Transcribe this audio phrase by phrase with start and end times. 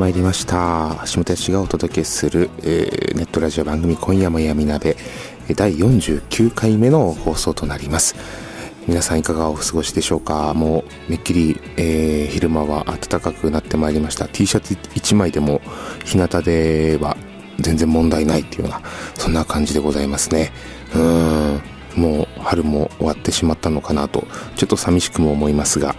[0.00, 0.96] まいりました。
[1.12, 4.96] 橋本氏がお届けする、えーネットラジオ番組「今夜も闇鍋」
[5.46, 8.14] え第49回目の放送となります。
[8.88, 10.54] 皆さんいかがお過ごしでしょうか？
[10.54, 14.26] もうめっきり、えー昼間は暖かくなってまいりました。
[14.26, 15.60] T シャツ1枚でも
[16.06, 17.18] 日向では
[17.58, 18.80] 全然問題ないっていうような
[19.18, 20.50] そんな感じでございますね。
[20.94, 21.60] うーん。
[21.96, 24.26] もう春も終わってしまったのかなと
[24.56, 25.94] ちょっと寂しくも思いますが。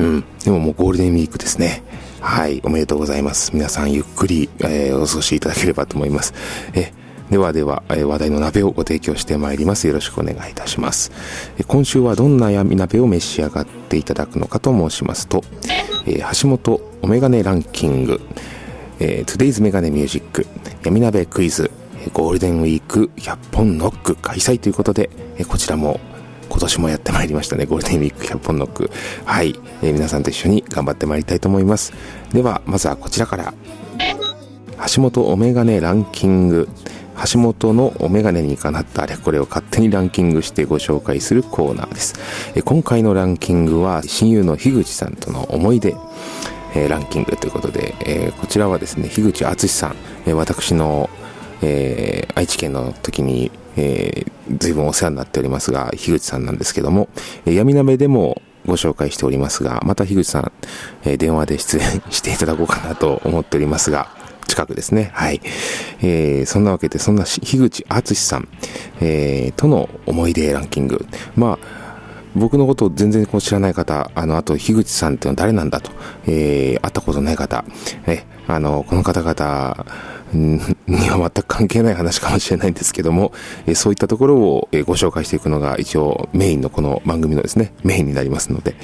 [0.00, 0.24] うん。
[0.42, 1.82] でももうゴールデンウィークですね。
[2.22, 3.50] はい、おめでとうございます。
[3.52, 6.32] 皆さんゆっくり、えーお過ごしいただければと思います。
[6.72, 6.92] え
[7.30, 9.88] ではでは、え話題の鍋をご提供してまいります。
[9.88, 11.10] よろしくお願いいたします。
[11.58, 15.42] え今週はどんな闇鍋を召し上がっていただくのかと申しますと、
[16.06, 18.20] えー橋本おメガネランキング、
[19.00, 20.46] えー、Today's メガネミュージック
[20.84, 21.72] 闇鍋クイズ
[22.12, 25.98] ゴールデンウィーク100本ノック開催ということで、えこちらも
[26.52, 27.64] 今年もやってまいりましたね。
[27.64, 28.90] ゴールデンウィーク100本ノック。
[29.24, 31.94] はい、えー皆さんと一緒に頑張ってまいりたいと思います。
[32.34, 33.54] では、まずはこちらから。
[34.94, 36.68] 橋本おメガネランキング。
[37.32, 42.14] 橋本のお眼鏡にかなったあれこれを勝手にランキングしてご紹介するコーナーです。
[42.54, 45.94] え今回のランキングは親友の樋口さんとの思い出、
[46.74, 49.96] えーランキングということで、えーこちらはですね、樋口敦さん、
[50.26, 51.08] えー私の、
[51.62, 57.08] え愛知県の時に、えー随分お世話になっておりますが、樋口さんなんですけども、
[57.46, 60.52] えー闇鍋でもご紹介しておりますが、また樋口さん、
[61.04, 64.08] えー電話で出演していただこうかなと思っておりますが、
[64.48, 65.10] 近くですね。
[65.14, 65.40] はい。
[66.02, 68.48] えーそんなわけで、そんな樋口敦さん、
[69.00, 71.06] えーとの思い出ランキング。
[71.36, 71.66] まあ、
[72.34, 75.92] 僕のことを全然こう知らない方、あの、あと、樋口さんっていうのは誰なんだと、
[76.26, 77.64] えー会ったことない方、
[78.06, 79.86] え、あの、この方々
[80.32, 80.58] に
[81.10, 83.32] は全く関係ない話かもしれないんですけども、
[83.66, 88.74] えそういったところをご紹介していくのが一応メインのこの番組のですね、メインになりますので、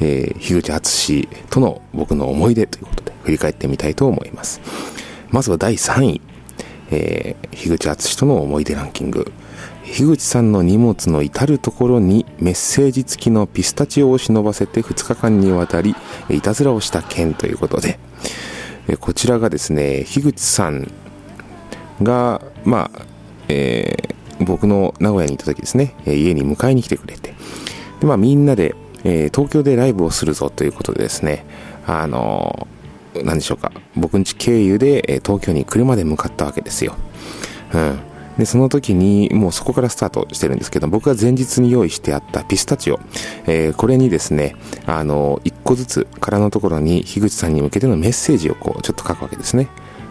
[0.00, 4.60] えー、樋口敦との僕の思い出ということで振り返ってみたいと思います。
[5.30, 6.20] まずは第3位、
[6.90, 9.32] えー、樋口敦との思い出ランキング。
[9.84, 15.96] 樋口さんの荷物の至るところにメッセージ付きのピスタチオを忍ばせて2日間にわたり
[16.28, 17.98] いたずらをした件ということで、
[18.88, 20.90] えこちらがですね、樋口さん
[22.02, 23.02] が、まあ、
[23.48, 27.34] えー僕の名古屋に行った時ですね、え家に迎えに来てくれて、
[27.98, 31.44] で、まあみんなで、えー東京でライブをするぞということでですね、
[31.86, 32.68] あの
[33.24, 36.94] 何でしょうか、僕ん家経由で、え東京に車で向かったわけですよ。
[37.74, 37.98] うん。
[38.38, 43.00] で、その時に、もうそこからスタートしてるんですけど、僕が前日に用意してあったピスタチオ、
[43.46, 44.54] えーこれにですね、
[44.86, 49.68] あの、一個ずつ殻のところに樋口さんに向けてのメッセージをこう、ちょっと書くわけですね。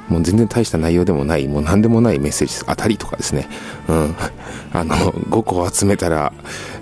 [0.09, 2.65] もう全然大した内容でもない、もう何でもないメッセージです。
[2.65, 3.47] 当たりとかですね。
[3.87, 4.15] うん。
[4.73, 6.33] あの、5個集めたら、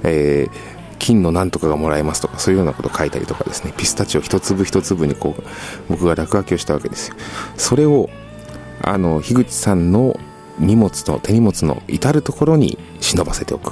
[0.03, 5.43] えー金のなんとかがもらえますとか、そういうようなこと書いたりとかですね、ピスタチオ一粒一粒にこう、
[5.89, 7.15] 僕が落書きをしたわけですよ。
[7.57, 8.09] それを、
[8.81, 10.17] あの、樋口さんの
[10.59, 13.71] 荷物の、手荷物の至るところに忍ばせておく。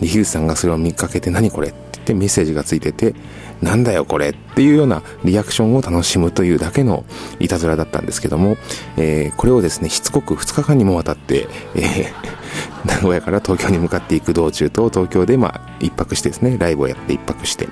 [0.00, 3.14] で、樋口さんがそれを見かけて何これって言ってメッセージがついてて、
[3.62, 7.04] なんだよこれっていうようなリアクションを楽しむというだけの
[7.40, 8.56] いたずらだったんですけども、
[8.96, 12.40] えーこれをですね、しつこく2日間にもわたって、えー
[12.84, 17.68] 名古屋から東京に向かっていく道中と東京でまあ一泊してですね、ライブをやって一泊して、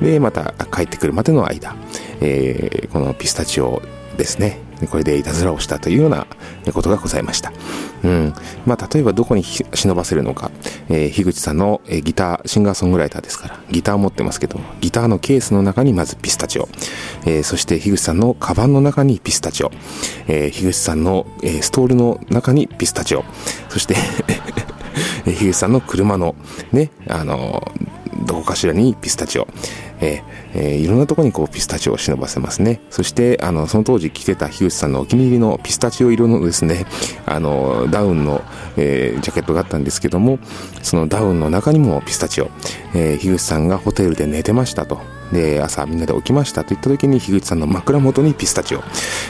[0.00, 1.76] で、また帰ってくるまでの間、
[2.20, 3.82] えーこのピスタチオ
[4.16, 6.26] ですね、これでいたずらをしたというような
[6.72, 7.52] ことがございました。
[8.04, 8.34] うん。
[8.66, 10.50] まあ、例えばどこに忍ばせるのか、
[10.88, 16.68] えー樋口さんの、えーギター、シンガーソングライターですから、ギターを持ってますけども、ギターのケースの中にまずピスタチオ、
[17.24, 19.70] えーそして樋口さんのカバンの中にピスタチオ、
[20.28, 23.24] えー樋口さんの、えーストールの中にピスタチオ、
[23.70, 23.94] そして、
[24.28, 26.34] えー 樋口さんの車の
[26.72, 29.46] ね、あのーどこかしらにピスタチオ、
[30.00, 32.80] えー、え、いろんなところにこうピスタチオを忍ばせますね。
[32.90, 36.86] そして、あの、その当時着てた樋口さんのお気に入りのピスタチオ色のですね、
[37.26, 38.42] あの、ダウンの、
[38.76, 40.38] えー、ジャケットがあったんですけども、
[40.82, 42.50] そのダウンの中にもピスタチオ、
[42.94, 45.15] えー、樋口さんがホテルで寝てましたと。
[45.32, 48.82] で、朝みんなで起きましたといった時に、樋口さんの枕元にピスタチオ、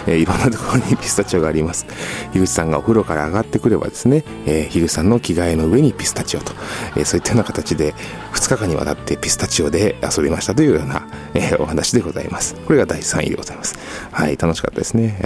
[0.06, 1.86] えー、いろんなところにピスタチオがあります。
[2.32, 6.52] 樋口さんがお風呂から上がってくればですね、えー、樋口さんの着替えの上にピスタチオと、
[6.96, 7.94] えー、そういったような形で、
[8.32, 12.54] 2日間にわたってピスタチオで遊びましたというような、えー、お話でございます。
[12.54, 13.76] これが第3位でございます。
[14.12, 15.20] はい、楽しかったですね。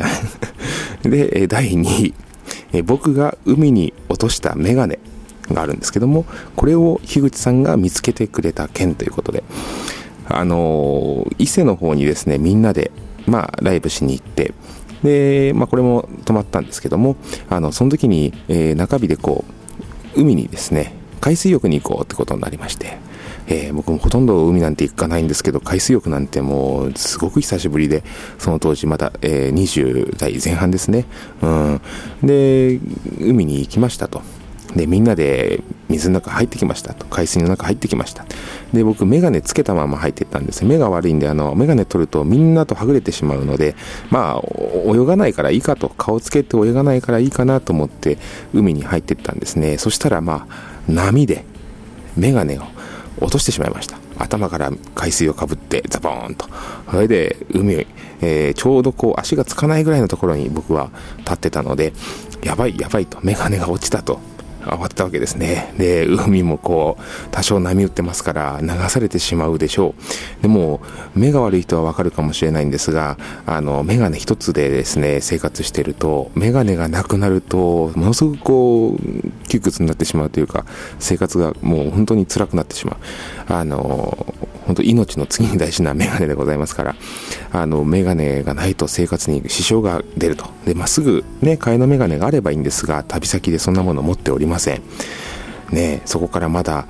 [1.02, 2.14] で、第2
[2.72, 4.98] 位、僕が海に落としたメガネ
[5.54, 6.24] があるんですけども、
[6.56, 9.42] これを樋口さんが見つけてくれた件ということで、
[10.30, 12.90] あの伊勢の方にですね、みんなで、
[13.26, 14.52] まあ、ライブしに行って、
[15.02, 17.16] で、まあ、これも泊まったんですけども、
[17.48, 19.44] あの、その時に、えー、中日でこ
[20.16, 22.98] う、海にですね、海水浴に行こうってことになりまして、
[23.46, 28.04] えー、僕もほとんど海なんて行かないんですけど、海水浴なんてもうすごく久しぶりで、
[28.38, 31.06] その当時まだ、えー、20代前半ですね。
[31.42, 31.80] うん。
[32.22, 32.78] で、
[33.20, 34.22] 海に行きましたと。
[34.76, 37.04] で、みんなで水の中入ってきましたと。
[37.06, 38.24] 海水の中入ってきました。
[38.72, 40.64] で、僕、メガネつけたまま入っていったんです。
[40.64, 43.74] 目が悪いんで、あの、メガネ取るとみんなとはぐれてしまうので、
[44.10, 44.42] まあ、
[44.86, 48.18] 泳がないからいいかと、顔つけて泳がないからいいかなと思って、
[48.54, 49.76] 海に入っていったんですね。
[49.78, 51.44] そしたら、まあ、波で、
[52.16, 52.62] メガネを
[53.20, 53.98] 落としてしまいました。
[54.18, 56.46] 頭から海水をかぶってザボーンと。
[56.90, 57.86] それで海、
[58.20, 61.92] えー、ちょうどこう足がつかないぐらいのところに僕は立ってたので、
[62.42, 64.20] やばいやばいと、メガネが落ちたと。
[64.64, 65.72] 慌てたわけですね。
[65.78, 69.94] で、海もこう、多少波打ってますから流されてしまうでしょ
[70.38, 70.42] う。
[70.42, 70.80] でも、
[71.14, 80.64] 目が悪い人はわかるかもしれないんですが、あの、メガネ一つでですね、生活してると、メガネがなくなると、ものすごくこう、窮屈になってしまうというか、
[80.98, 82.96] 生活がもう本当に辛くなってしまう。
[83.52, 84.26] あの、
[84.66, 86.96] 本当命の次に大事なメガネでございますから、
[87.52, 90.46] あの、メガネがないと生活に支障が出ると。
[90.64, 94.82] で、まっすぐね、替えのメガネがあればいいんですが、旅先でそんなものを持っておりません。
[95.70, 96.86] ね、そこからまだ、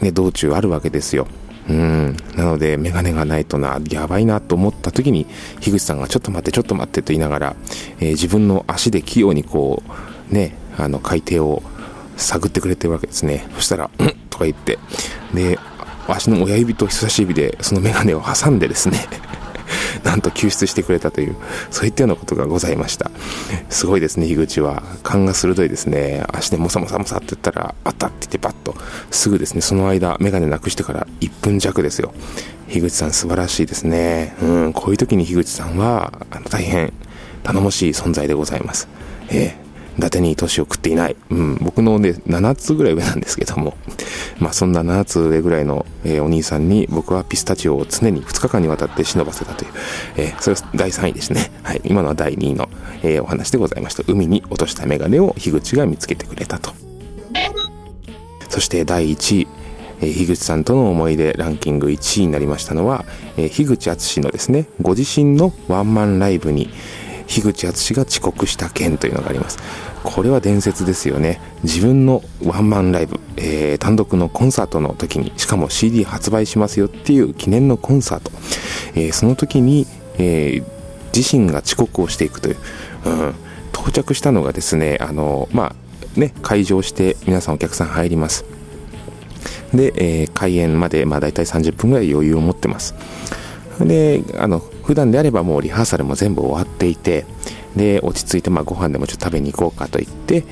[0.00, 1.26] ね、道中あるわけですよ。
[1.68, 2.16] うん。
[2.36, 5.26] なので、メガネがないとな、やばいなと思った時に、
[5.60, 7.56] 樋口さんがちょっと待って、ちょっと待ってと言いながら、
[8.00, 9.82] えー、自分の足で器用にこ
[10.30, 11.62] う、ね、あの、海底を
[12.16, 13.46] 探ってくれてるわけですね。
[13.54, 14.78] そしたら、うんとか言って、
[15.34, 15.58] で、
[16.08, 18.98] 足の親指と人差し指でそのメガネを挟んでですね
[20.04, 21.36] なんと救出してくれたという、
[21.70, 23.10] そういったようなことがございました。
[23.68, 24.82] すごいですね、樋口は。
[25.02, 26.24] 勘が鋭いですね。
[26.32, 28.74] 足でもさもさもさって言ったら、あったって言ってバッと、
[29.10, 32.12] すぐですね、その間、メガネなくしてから1分弱ですよ。
[32.68, 34.34] 樋口さん素晴らしいですね。
[34.42, 36.12] うん、こういう時に樋口さんは、
[36.48, 36.92] 大変
[37.42, 38.88] 頼もしい存在でございます。
[39.30, 39.69] ええ
[40.00, 41.16] 伊達に年を食っていない。
[41.28, 43.76] うん、僕のね、7つぐらい上なんですけども、
[44.40, 49.70] まあそんな7つ上ぐらいの、えー、お兄さんに僕はピスタチオを常に2日間にわたって忍ばせたという、
[50.16, 51.52] えー、それは第3位ですね。
[51.62, 52.70] はい、今のは第2位の、
[53.02, 54.02] えー、お話でございました。
[54.06, 56.72] 海に落としたメガネを樋口が見つけてくれたと。
[58.48, 59.48] そして第1位、
[60.00, 63.04] えー、樋口さんとの思い出ランキング1位になりましたのは、
[63.36, 66.70] えー、樋口敦のですね、ご自身のワンマンライブに、
[67.30, 69.58] 樋口敦が遅刻した件というのがあります。
[70.02, 71.40] これは伝説ですよね。
[71.62, 78.32] 自分のワンマンライブ、えー、単独のコンサートの時に、しかも CD 発売しますよっていう記念のコンサート。
[78.96, 79.86] えー、その時に、
[80.18, 82.56] えー、自身が遅刻をしていくという、
[83.04, 83.34] うん、
[83.72, 85.74] 到着したのがですね、あの、ま
[86.16, 88.44] あ、ね、会場して皆さんお客さん入ります。
[89.72, 92.96] で、え、開演まで、まあ大体30分ぐらい余裕を持ってます。
[93.78, 97.24] で、あの、普段であればもうリハーサルも全部終わっていて、
[97.76, 100.42] で、落ち着いて、まあ、ご飯でもちょっと食べに行こうかと言って、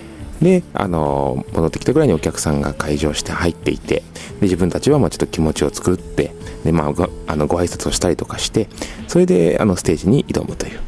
[0.41, 4.05] で、あの、戻ってきたぐらいにお客さんが会場して入っていて、で、
[4.43, 6.31] 自分たちはまあちょっと気持ちを作って、
[6.63, 8.69] で、まあ、ごあのご挨拶をしたりとかして、
[9.09, 10.79] それで、あの、ステージに挑むという。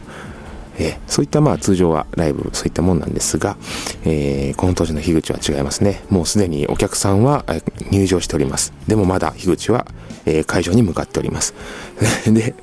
[0.81, 3.59] えー、そういったまあ通常はライブそういったもんなんですが、
[4.05, 6.03] えー、この当時の樋口は違いますね。
[6.09, 7.45] もうすでにお客さんは
[7.91, 8.73] 入場しております。
[8.89, 9.87] でもまだ樋口は、
[10.25, 11.55] えー、会場に向かっております。
[12.25, 12.55] で、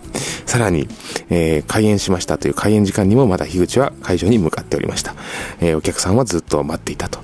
[0.48, 0.88] さらに、
[1.30, 5.13] えー、開演しましたという開演時間にもまだ樋口は会場に向かっておりました。
[5.60, 7.20] えー、お客さんはずっと待っていたと。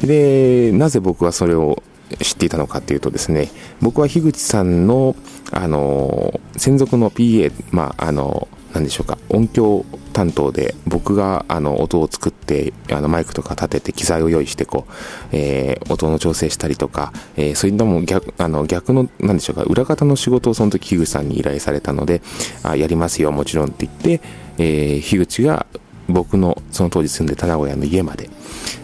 [0.00, 1.82] で、なぜ僕はそれを
[2.20, 3.50] 知っていたのかっていうとですね、
[3.80, 5.14] 僕は樋口さんの、
[5.52, 14.92] あの、専属の PA、まあ、あの、何でしょうか、音響担当で僕があの音を作ってあのマイクとか立てて機材を用意してこう、
[15.32, 19.62] えー、音の調整したりとか、えー、そういったも逆あの逆の何でしょうか。
[19.64, 22.22] 裏方の仕事をその時樋口さんに依頼されたので
[22.62, 24.20] あやりますよもちろんって言って、
[24.58, 25.66] えー、樋口が
[26.08, 28.28] 僕のその当時住んでた名古屋の家まで、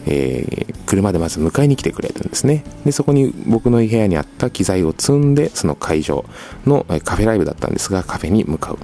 [0.07, 2.65] えー、車でまず迎えに来てくれるんですね。
[2.85, 6.25] でそこに僕の部屋にあった機材を積んでその会場
[6.65, 8.79] のカフェライブだったんですがカフェに向かう。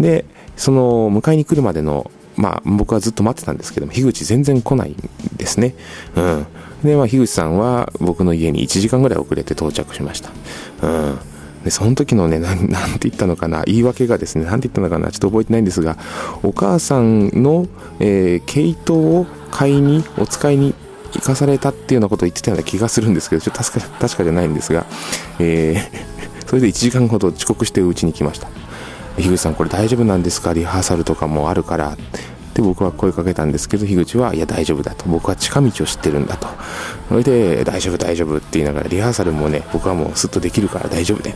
[0.00, 0.24] で
[0.56, 4.96] その迎えに来るまでのまあ僕はずっと待ってたんですけども樋口全然来ないん
[5.36, 5.74] ですね。
[6.16, 6.46] うん。
[6.82, 10.30] でまあ樋口さんは僕の家に1時間ぐらい遅れて到着しました。
[10.82, 11.18] うん。
[11.64, 15.96] でその時のねな、 なんて言ったのかな、言い訳がですね、なんて言ったのかな、ちょっと覚えてないんですが、
[16.42, 17.66] お母さんの、
[18.00, 20.74] えー、毛糸を買いに、お使いに
[21.12, 24.86] 行かされたっていうようなことを言ってたような気がするんですけど、ちょっと確か確かじゃないんですが、
[25.38, 28.48] えー、それで1時間ほど遅刻してうちに来ました。
[29.16, 30.52] 樋口さん、これ大丈夫なんですか？
[30.52, 31.96] リハーサルとかもあるから。
[32.54, 35.06] で僕は声かけたんですけど樋口はいや大丈夫だと。
[35.06, 36.46] 僕は近道を知ってるんだと
[37.08, 41.34] それで大丈夫大丈夫って言いながらリハーサルもね僕はもうすっとできるから大丈夫で。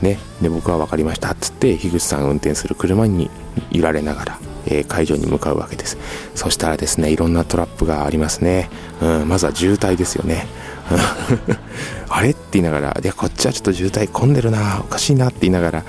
[0.00, 0.20] ね。
[0.40, 1.32] で僕は分かりました。
[1.32, 3.30] っつって樋口さん運転する車に
[3.72, 5.98] 揺られながら、えー、会場に向かうわけです。
[6.36, 8.70] そしたらですねいろんなトラップがありますね、
[9.02, 10.46] うん、まずは渋滞ですよね。
[12.08, 12.30] あれ？
[12.30, 15.84] って言いながら、いや、こっちはちょっと渋滞混んでるな、おかしいなって言いながら、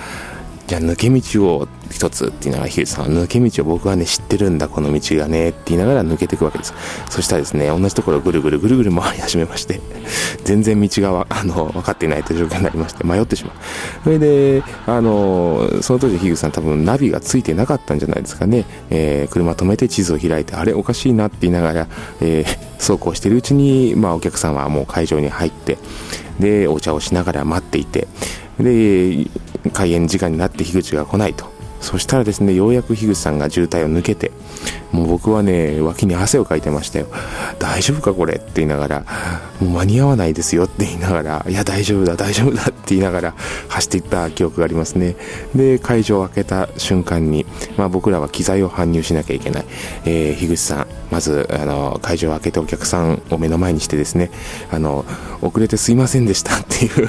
[0.70, 6.72] じゃあ抜け道を一つって言いながら、樋口さん抜け道を僕はね、知ってるんだ、この道がね、って言いながら抜けていくわけです。
[7.08, 9.80] そしたらですね、同じところをぐるぐるぐるぐる回り始めまして、
[10.44, 13.54] 全然道があの分かっていないという状況になりまして、迷ってしまう。
[14.04, 18.64] それで、あの、その当時、樋口さん多分ナビがついてなかったんじゃないですかね。
[18.90, 21.88] えー、車止めて地図を開いて、あれおかしいなって言いながら、
[22.20, 25.78] えー、そうこうしてるうちに、まあお客さんはもう会場に入って、
[26.38, 28.06] で、お茶をしながら待っていて、
[28.62, 29.26] で、
[29.72, 31.60] 開演時間になって樋口が来ないと。
[31.80, 34.32] そしたらですね、ようやく樋口さんが渋滞を抜けて、
[34.92, 37.06] もう僕はね、脇に汗をかいてましたよ。
[37.58, 39.04] 大丈夫かこれって言いながら、
[39.60, 43.34] もう間に合わないですよって言いながら、いや大丈夫だ、大丈夫だって言いながら
[43.68, 45.16] 走っていった記憶がありますね。
[45.54, 47.46] で、会場を開けた瞬間に、
[47.78, 49.64] まあ僕らは機材を搬入しなきゃいけない。
[50.04, 54.30] えー、樋口さん、まず、あの、会場を開けてお客さんを目の前にしてですね、
[54.70, 55.06] あの、
[55.40, 57.08] 遅れてすいませんでしたっていう、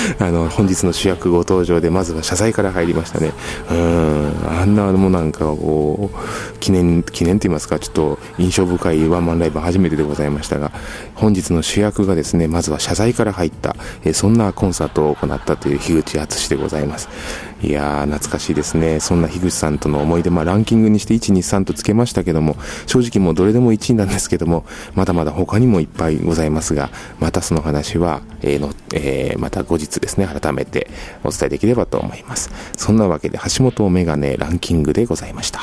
[0.21, 3.31] あの、本日の主役ご登場で、まずは謝罪から入りましたね。
[3.71, 10.71] うん、あんなもなんかこう、記念、記念と言いますか、ちょっと印象深いワンマンライブ初めてでございましたが、
[11.15, 13.75] 本日の主役がですね、まずは謝罪から入った、
[14.05, 17.09] えそんなコンサートを行ったという樋口敦でございます。
[17.63, 18.99] いやー、懐かしいですね。
[18.99, 30.89] そんな樋口さんとの思い出、まあランキングにして1、2、3とつけましたけども、正直もうどれでも1位なんですけども、まだまだ他にもいっぱいございますが、またその話は、えー、の、えー、また後日ですね、改めて
[31.23, 32.49] お伝えできればと思います。
[32.77, 35.59] そんなわけで、橋本メガネランキングでございました。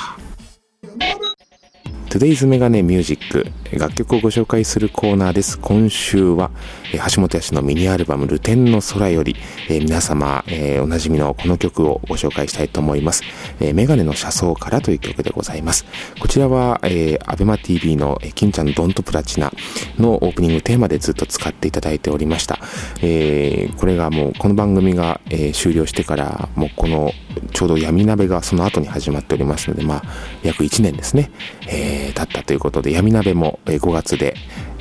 [2.09, 3.47] Today's メガネミュージック
[3.79, 5.59] 楽曲をご紹介するコーナーです。
[5.59, 6.51] 今週は、
[6.93, 9.37] 橋本康のミニアルバムルテンの空より、
[9.69, 13.23] え、皆様、え、おなじみのこの曲をご紹介したいと思います。
[13.61, 15.85] えー、メガネの車窓からという曲でございます。
[16.19, 19.53] こちらは、えー、アベマ TV の、え、金ちゃんドントプラチナ
[19.99, 22.59] のオープニングテーマでずっと使っていただいておりました。
[23.03, 27.13] えー、これがもうこの番組が、え、終了してからもうこの
[27.53, 30.03] ちょうど闇鍋がその後に始まっておりますので、まあ、
[30.43, 31.31] 約1年ですね、
[31.69, 34.35] えー、経ったということで、闇鍋も5月で、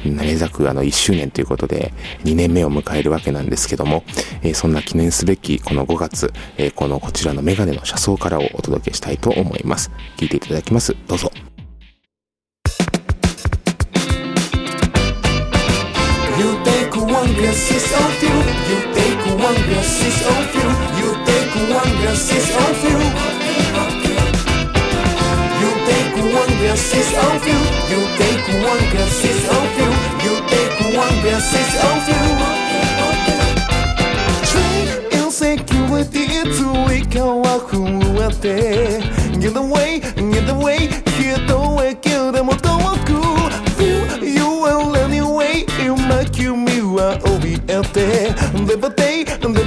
[0.05, 4.03] めざくあの1周年ということで2年目を迎えるわけなんですけども、
[4.41, 9.91] えー、そんな記念すべきこの5月、えー、このこちらのメガネの車窓からをお届けしたいと思います。
[10.17, 10.95] 聞いていただきます。
[11.07, 11.31] どうぞ。
[16.37, 18.29] You take one glasses of you
[18.69, 20.69] You take one glasses of you
[21.01, 22.93] You take one glasses of you
[25.61, 27.57] You take one glasses of you
[27.89, 29.89] You take one glasses of you
[30.23, 32.21] You take one glasses of you
[34.49, 36.61] Train insecurity つ
[36.95, 37.75] いかは震
[38.19, 38.47] えて
[39.37, 40.01] Get away,
[40.31, 40.89] get away
[41.19, 43.11] 人へけでも遠く
[43.77, 49.63] Feel you will anyway 今君は怯えて Never day, never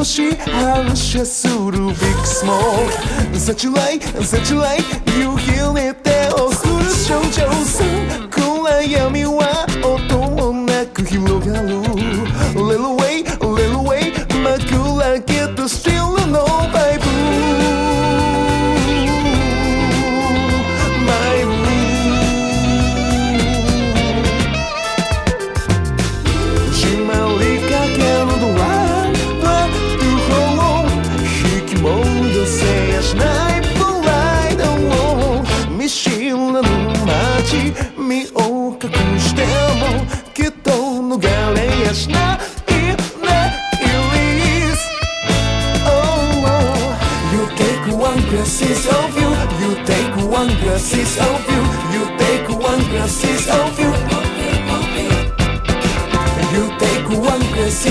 [0.00, 4.60] 少し反射するビッグスモーク Such a light, such a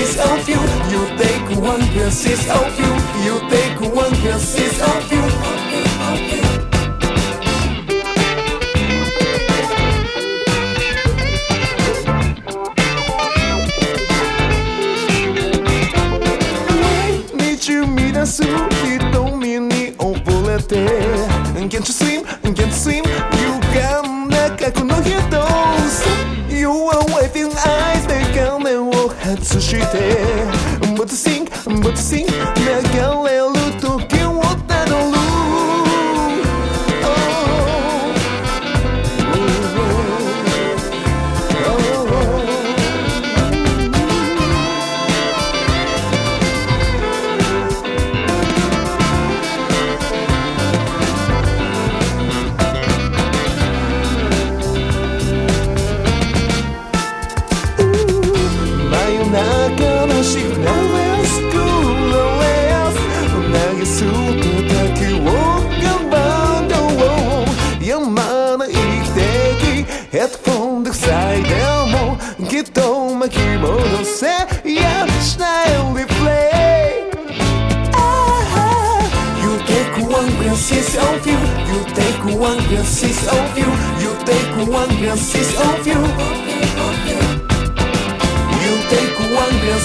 [0.00, 0.60] pieces of you.
[0.90, 2.92] You take one pieces of you.
[3.24, 5.20] You take one pieces of you.
[17.60, 20.14] Sumir a subir, domine ou
[21.70, 21.99] Can't you?
[29.58, 30.59] して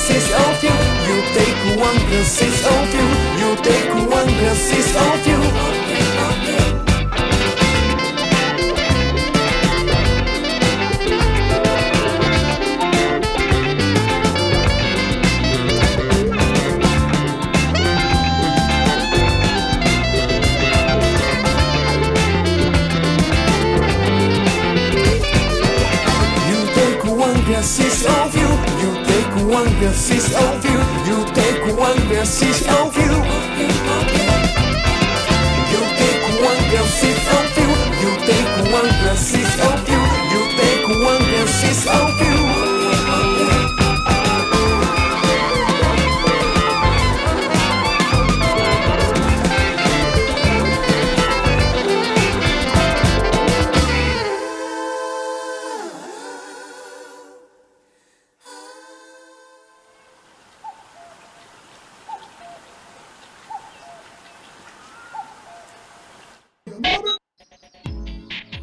[0.06, 0.70] glasses of you.
[1.08, 3.08] You take one glasses of you.
[3.42, 5.45] You take one glasses of you
[29.82, 30.34] your fist.
[30.36, 30.55] Oh.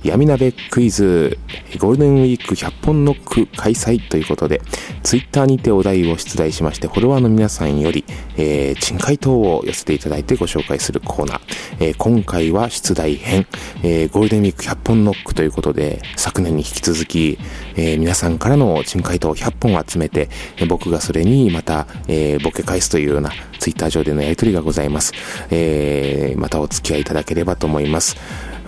[0.05, 1.38] 闇鍋クイズ
[1.79, 4.61] ゴールデンウィーク100本ノック開催ということで、
[5.05, 8.05] ツイッターにてお題を出題しまして、フォロワーの皆さんより、
[8.37, 11.41] えー、珍回答を寄せていただいてご紹介するコーナー。
[11.81, 13.47] えー今回は出題編、
[13.85, 17.38] えーゴールデンウィーク100本ノックということで、昨年に引き続き、
[17.77, 20.29] えー皆さんからの珍回答を100本集めて、
[20.69, 25.12] 僕がそれにまた、えーボケ返すというようなツイッター上でのやりとりがございます。
[25.51, 28.17] えーまたお付き合いいただければと思います。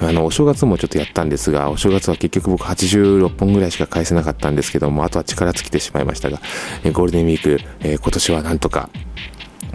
[0.01, 6.41] あの、お正月もちょっとやったんですが、お正月は結局僕86本ぐらいしか返せなかったんですけども、あとは力尽きてしまいましたが、
[6.85, 8.91] えゴールデンウィーク、え今年はなんとか、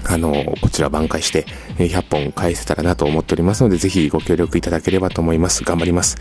[0.05, 1.45] あの、こちら挽回して、
[1.77, 5.63] 100本返せたらなと思っておりますので、ぜひご協力いただければと思います。
[5.63, 6.17] 頑張ります。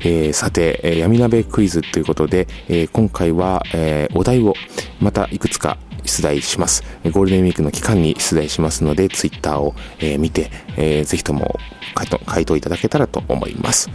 [0.00, 4.54] えーさて、え闇鍋クイズということで、えー今回は、えーお題を
[5.00, 5.78] またいくつか
[6.10, 6.82] 出題します。
[7.04, 11.58] ゴールデンウィークの期間に出題しますので、ツイッターを、えー見て、えーぜひとも
[11.94, 13.88] 回答回答いただけたらと思います。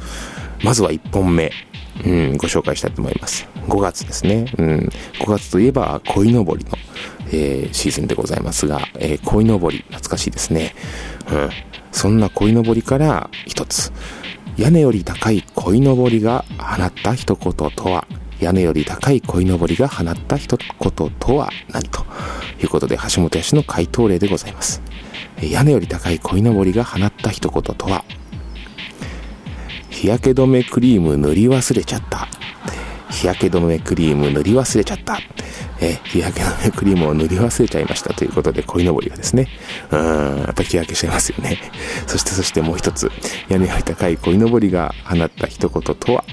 [0.64, 1.52] まずは1本目。
[2.06, 3.48] うん、ご紹介したいと思います。
[3.68, 4.54] 5月ですね。
[4.58, 6.72] うん、5月といえば、鯉のぼりの、
[7.32, 10.74] えーシーズンでございますが、えー鯉のぼり、懐かしいですね。
[11.32, 11.50] うん、
[11.92, 13.92] そんな鯉のぼりから一つ。
[14.58, 18.08] 屋根より高い鯉のぼりが放った一言とは、
[18.40, 22.06] 屋根より高い鯉のぼりが放った一言とは何と
[22.62, 24.82] いうことで、橋本氏の回答例でございます。
[25.42, 28.04] 屋根より高い鯉のぼりが放った一言とは、
[29.90, 32.28] 日焼け止めクリーム塗り忘れちゃった。
[33.10, 35.20] 日焼け止めクリーム塗り忘れちゃった。
[35.82, 39.48] え日焼け止めクリームを塗り忘れちゃいましたということで、鯉のぼりがですね。
[39.92, 41.58] うん、やっぱり日焼けしちゃいますよね。
[42.08, 43.12] そしてそしてもう一つ、
[43.50, 46.24] 屋根より高い鯉のぼりが放った一言とは、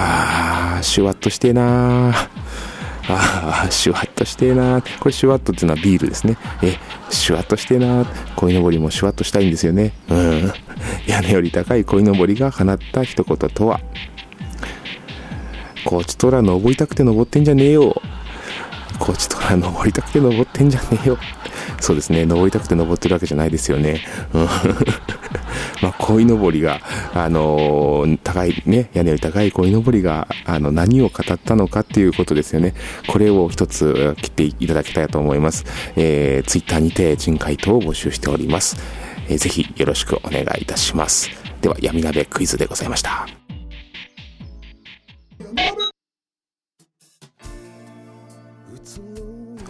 [0.00, 2.28] あー、シュワッとしてえなー。
[3.10, 4.98] あー、シュワッとしてえなー。
[5.00, 6.36] これシュワッとっていうのはビールですね。
[6.62, 6.76] え、
[7.10, 8.34] シュワッとしてえなー。
[8.36, 9.92] 鯉のぼりもシュワッとしたいんですよね。
[10.08, 10.52] うん。
[11.06, 13.80] 屋根より高い鯉のぼりが放った一言とは、
[15.84, 18.00] こっちとら登りたくて登ってんじゃねえよ。
[19.00, 21.18] こっちとら登りたくて登ってんじゃねえよ。
[21.80, 24.00] そうですね登りたくて登ってるわけじゃないですよね、
[24.32, 24.48] うん
[25.82, 26.80] まあ、鯉のぼりが、
[27.14, 32.74] あのー高いね屋根より高い鯉のぼりがあの何を語ったのかっていうことですよね。
[33.06, 35.64] これを一つ切っていただきたいと思います、
[35.96, 38.76] えー、ツイッターにて人回答を募集しております、
[39.28, 41.30] えーぜひよろしくお願いいたします。
[41.60, 43.26] では闇鍋クイズでございました。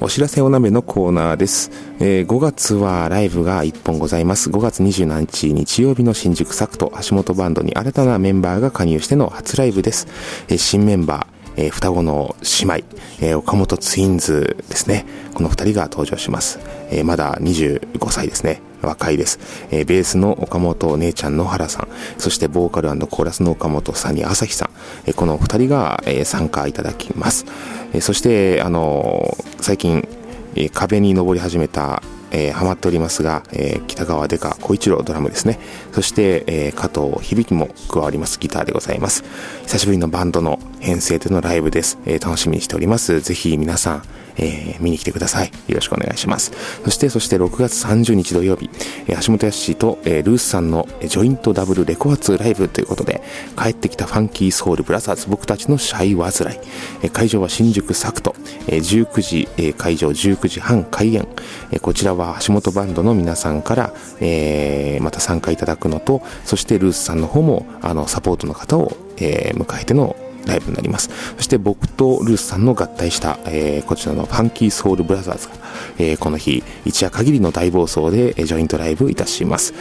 [0.00, 10.06] お知らせお鍋のコーナーです、えー5月はライブが1本ございます5月27日日曜日の新宿サクト橋本バンドに新たなメンバーが加入しての初ライブです、
[10.48, 12.74] えー新メンバーえー双子の姉妹、
[13.20, 15.04] えー岡本ツインズですね。
[15.34, 16.60] この二人が登場します。
[16.90, 18.62] えーまだ25歳ですね。
[18.80, 19.40] 若いです。
[19.72, 24.70] えベースの岡本姉ちゃん野原さん、そしてボーカルコーラスの岡本さんに朝日さん、
[25.06, 27.44] えこの二人が、え参加いただきます。
[27.92, 30.06] えそして、あの最近、
[30.54, 35.58] え壁に登り始めた、えーハマっておりますが、えー北川デカ小一郎ドラムですね。
[35.92, 39.24] そして、えー加藤響も加わりますギターでございます。
[39.64, 41.98] 久しぶりのバンドの編成でのライブです。
[42.06, 43.20] えー楽しみにしております。
[43.20, 44.02] ぜひ皆さん、
[44.36, 45.48] えー見に来てください。
[45.68, 46.52] よろしくお願いします。
[46.84, 48.70] そして、そして6月30日土曜日、
[49.06, 53.22] えー橋本康と、えールースさんのジョイントダブルレコ発ライブということで、
[53.56, 56.60] 帰ってきたファンキーソウルブラザーズ僕たちのシャイワズライ。
[57.02, 58.34] えー会場は新宿サクト、
[58.68, 61.26] えー19時、えー会場19時半開演。
[61.72, 71.10] えーこちらは橋本バンドの皆さんから、えーまた参加いただくのと、そしてルースさんの方も、あの、サポートの方を、えー迎えてのライブになります。
[71.36, 75.54] そして僕とルースさんの合体した、えーこちらのファンキーソウルブラザーズが、
[75.98, 79.74] えーこの日、一夜限りの大暴走で、えジョイントライブいたします。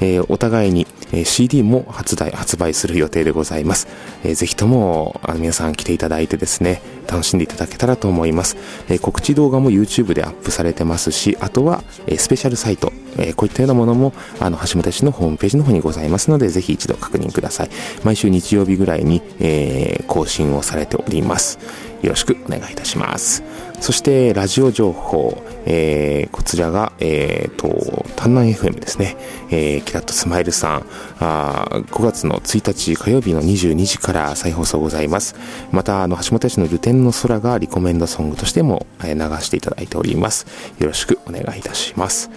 [0.00, 3.86] えーお互いに、え CD も発売、発売する予定でございます。
[4.24, 8.56] えーぜひとも、あの皆さん来ていただいてですね、楽しんでいただけたらと思います。
[8.88, 17.70] えー告知動画も YouTube でアップされてますし、あとは、えースペシャルサイト、えーこういったようなものも、あの、橋本氏のホームページの方にございますので、ぜひ一度確認ください。
[18.04, 21.58] 毎週日曜日ぐらいに、えー更新をされております。
[22.02, 23.42] よろしくお願いいたします。
[23.80, 29.16] そして、ラジオ情報、えーこちらが、えーと、丹南 FM ですね。
[29.50, 30.84] えーキラッとスマイルさん、
[31.20, 35.34] あ5月の1日火曜日の22時から再放送ございます。
[35.72, 40.46] また、あの、橋本氏のルテンの空がリコメンドソングとしても、えー流していただいております。
[40.78, 42.30] よろしくお願いいたします。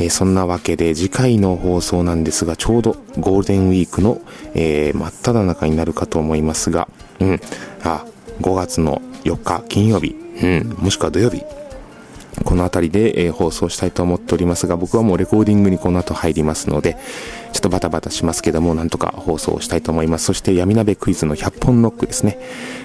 [0.00, 4.20] えーそんなわけで次回の放送なんですがちょうどゴールデンウィークの、
[4.54, 6.88] えー真っ只中になるかと思いますが、
[7.20, 7.40] うん、
[7.84, 8.04] あ
[8.40, 11.44] 5月の4日金曜日、うん、もしくは土曜日。
[12.44, 16.96] この辺りで、えー放送したいと思っておりますが僕はもうレコーディングにこの後入りますので
[17.52, 20.24] ちょっとバタバタしますけどもなんとか放送したいと思います。
[20.26, 22.38] そして闇鍋クイズの100本ノックですね、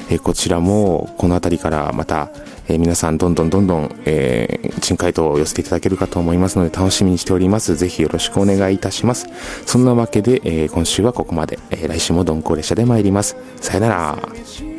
[0.09, 2.29] えーこちらもこの辺りからまた、
[2.67, 7.75] えー皆さんどんどんどんどん、えー、珍回答を寄せていただけるかと思いますので楽しみにしております。
[7.75, 9.27] ぜひよろしくお願いいたします。
[9.65, 13.35] そんなわけで、えー今週はここまで、えー来週も鈍行列車で参ります。
[13.61, 14.74] さよなら。